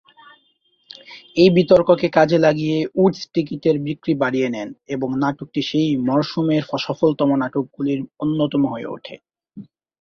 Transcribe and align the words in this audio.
এই 1.37 1.49
বিতর্ককে 1.57 2.07
কাজে 2.17 2.37
লাগিয়ে 2.39 2.77
উডস 2.95 3.21
টিকিটের 3.33 3.75
বিক্রি 3.85 4.13
বাড়িয়ে 4.21 4.49
নেন 4.49 4.69
এবং 4.89 5.09
নাটকটি 5.23 5.61
সেই 5.69 5.89
মরসুমের 6.07 6.61
সফলতম 6.85 7.29
নাটকগুলির 7.41 7.99
অন্যতম 8.19 8.61
হয়ে 8.71 8.87
ওঠে। 8.87 9.15